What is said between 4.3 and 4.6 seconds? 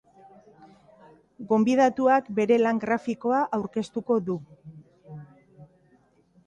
du.